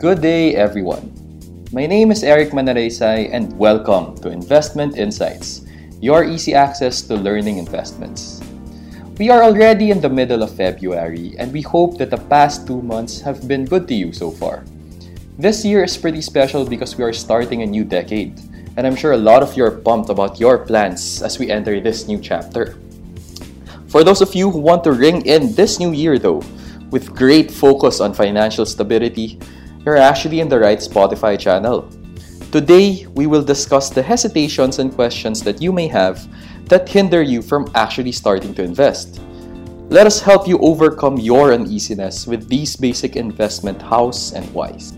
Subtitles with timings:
[0.00, 1.12] Good day, everyone.
[1.76, 5.68] My name is Eric Manaraysay and welcome to Investment Insights,
[6.00, 8.40] your easy access to learning investments.
[9.18, 12.80] We are already in the middle of February and we hope that the past two
[12.80, 14.64] months have been good to you so far.
[15.36, 18.40] This year is pretty special because we are starting a new decade,
[18.78, 21.78] and I'm sure a lot of you are pumped about your plans as we enter
[21.78, 22.80] this new chapter.
[23.88, 26.40] For those of you who want to ring in this new year, though,
[26.88, 29.38] with great focus on financial stability,
[29.84, 31.88] you're actually in the right Spotify channel.
[32.52, 36.28] Today, we will discuss the hesitations and questions that you may have
[36.68, 39.20] that hinder you from actually starting to invest.
[39.88, 44.92] Let us help you overcome your uneasiness with these basic investment hows and whys.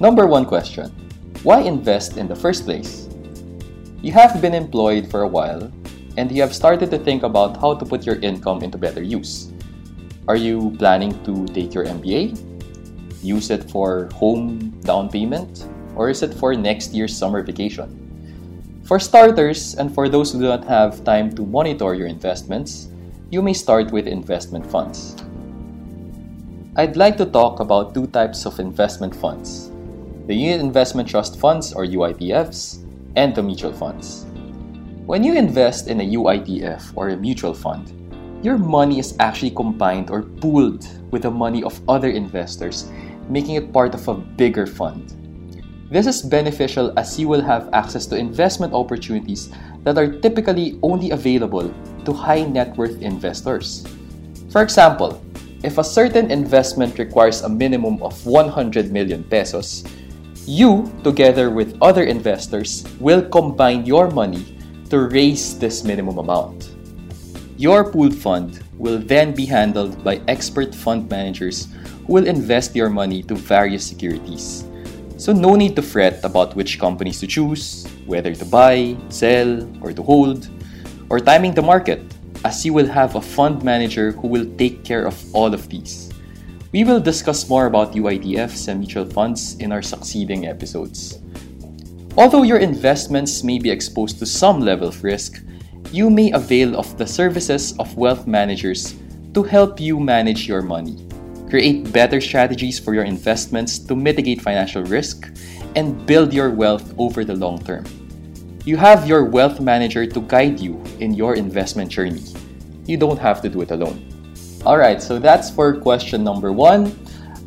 [0.00, 0.90] Number one question
[1.42, 3.08] Why invest in the first place?
[4.02, 5.72] You have been employed for a while
[6.16, 9.52] and you have started to think about how to put your income into better use.
[10.28, 12.53] Are you planning to take your MBA?
[13.24, 18.04] Use it for home down payment, or is it for next year's summer vacation?
[18.84, 22.88] For starters, and for those who do not have time to monitor your investments,
[23.30, 25.16] you may start with investment funds.
[26.76, 29.70] I'd like to talk about two types of investment funds
[30.26, 32.80] the Unit Investment Trust Funds, or UITFs,
[33.16, 34.24] and the mutual funds.
[35.04, 37.92] When you invest in a UITF or a mutual fund,
[38.42, 42.88] your money is actually combined or pooled with the money of other investors
[43.28, 45.12] making it part of a bigger fund.
[45.90, 49.52] This is beneficial as you will have access to investment opportunities
[49.84, 51.72] that are typically only available
[52.04, 53.86] to high net worth investors.
[54.50, 55.22] For example,
[55.62, 59.84] if a certain investment requires a minimum of 100 million pesos,
[60.46, 64.58] you, together with other investors, will combine your money
[64.90, 66.73] to raise this minimum amount.
[67.56, 71.68] Your pooled fund will then be handled by expert fund managers
[72.06, 74.64] who will invest your money to various securities.
[75.16, 79.92] So, no need to fret about which companies to choose, whether to buy, sell, or
[79.92, 80.48] to hold,
[81.08, 82.02] or timing the market,
[82.44, 86.10] as you will have a fund manager who will take care of all of these.
[86.72, 91.20] We will discuss more about UITFs and mutual funds in our succeeding episodes.
[92.16, 95.40] Although your investments may be exposed to some level of risk,
[95.92, 98.94] you may avail of the services of wealth managers
[99.34, 101.04] to help you manage your money
[101.54, 105.30] create better strategies for your investments to mitigate financial risk,
[105.76, 107.84] and build your wealth over the long term.
[108.64, 112.24] You have your wealth manager to guide you in your investment journey.
[112.86, 114.02] You don't have to do it alone.
[114.66, 116.90] Alright, so that's for question number one.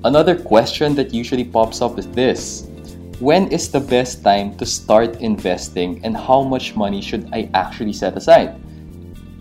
[0.05, 2.67] Another question that usually pops up is this
[3.19, 7.93] When is the best time to start investing, and how much money should I actually
[7.93, 8.61] set aside?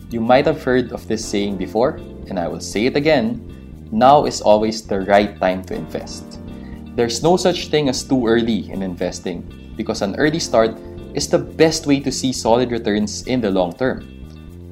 [0.09, 2.01] You might have heard of this saying before,
[2.33, 3.37] and I will say it again
[3.93, 6.41] now is always the right time to invest.
[6.97, 9.45] There's no such thing as too early in investing
[9.77, 10.73] because an early start
[11.13, 14.09] is the best way to see solid returns in the long term.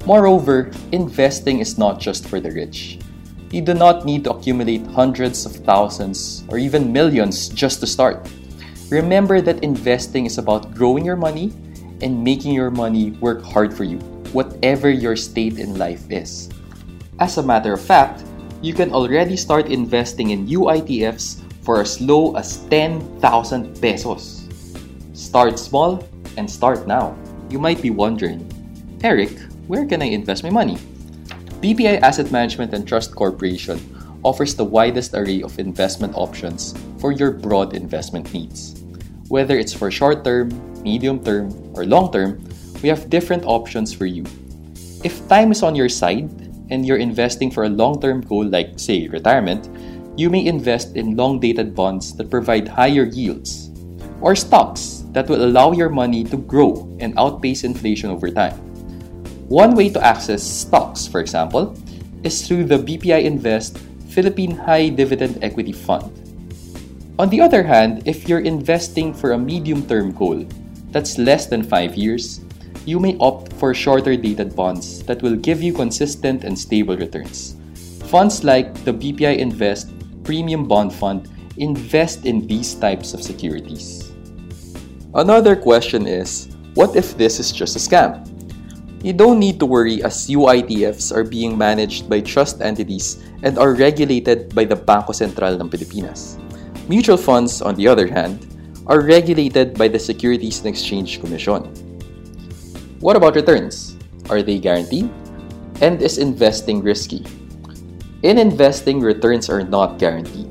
[0.07, 2.99] Moreover, investing is not just for the rich.
[3.53, 8.27] You do not need to accumulate hundreds of thousands or even millions just to start.
[8.91, 11.53] Remember that investing is about growing your money
[12.03, 13.99] and making your money work hard for you,
[14.37, 16.51] whatever your state in life is.
[17.19, 18.25] As a matter of fact,
[18.61, 24.49] you can already start investing in UITFs for as low as 10,000 pesos.
[25.15, 26.05] Start small
[26.37, 27.17] and start now.
[27.49, 28.45] You might be wondering,
[29.03, 29.33] Eric,
[29.67, 30.77] where can I invest my money?
[31.65, 33.81] BPI Asset Management and Trust Corporation
[34.25, 38.81] offers the widest array of investment options for your broad investment needs.
[39.29, 40.51] Whether it's for short term,
[40.83, 42.43] medium term, or long term,
[42.83, 44.25] we have different options for you.
[45.05, 46.33] If time is on your side,
[46.71, 49.69] and you're investing for a long term goal like, say, retirement,
[50.17, 53.71] you may invest in long dated bonds that provide higher yields,
[54.21, 58.57] or stocks that will allow your money to grow and outpace inflation over time.
[59.49, 61.77] One way to access stocks, for example,
[62.23, 63.79] is through the BPI Invest
[64.15, 66.07] Philippine High Dividend Equity Fund.
[67.19, 70.47] On the other hand, if you're investing for a medium term goal
[70.95, 72.41] that's less than 5 years,
[72.87, 77.57] you may opt for shorter dated bonds that will give you consistent and stable returns.
[78.07, 79.91] Funds like the BPI Invest
[80.23, 81.29] Premium Bond Fund
[81.59, 84.15] invest in these types of securities.
[85.15, 88.23] Another question is what if this is just a scam?
[89.05, 93.77] You don't need to worry as UITFs are being managed by trust entities and are
[93.77, 96.41] regulated by the Banco Central ng Pilipinas.
[96.89, 98.49] Mutual funds, on the other hand,
[98.89, 101.69] are regulated by the Securities and Exchange Commission.
[103.05, 104.01] What about returns?
[104.33, 105.13] Are they guaranteed?
[105.85, 107.29] And is investing risky?
[108.25, 110.49] In investing, returns are not guaranteed.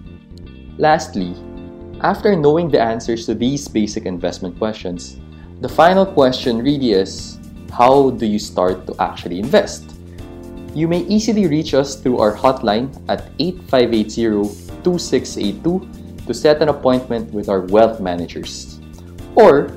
[0.76, 1.34] Lastly,
[2.02, 5.20] after knowing the answers to these basic investment questions,
[5.60, 7.38] the final question really is
[7.72, 9.94] how do you start to actually invest?
[10.74, 17.48] You may easily reach us through our hotline at 8580-2682 to set an appointment with
[17.48, 18.80] our wealth managers.
[19.36, 19.68] Or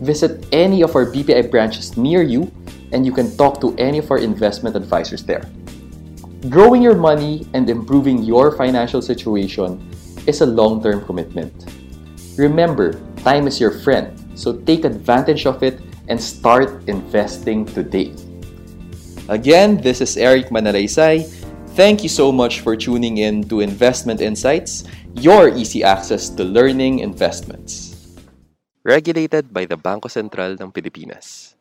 [0.00, 2.50] visit any of our BPI branches near you
[2.92, 5.44] and you can talk to any of our investment advisors there.
[6.48, 9.90] Growing your money and improving your financial situation
[10.26, 11.54] is a long-term commitment.
[12.36, 12.94] Remember,
[13.24, 18.14] time is your friend, so take advantage of it and start investing today.
[19.28, 21.26] Again, this is Eric Manaraysay.
[21.74, 24.84] Thank you so much for tuning in to Investment Insights,
[25.18, 27.96] your easy access to learning investments.
[28.84, 31.55] Regulated by the Banco Central ng Pilipinas.